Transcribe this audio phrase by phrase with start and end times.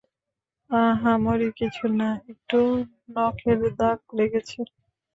[0.69, 2.59] আহামরি কিছু না, একটু
[3.15, 4.59] নখের দাগ লেগেছে।